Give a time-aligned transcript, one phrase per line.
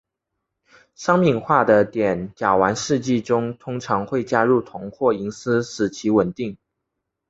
[0.95, 6.57] 商品化的碘甲烷试剂中通常会加入铜或银丝使其稳定。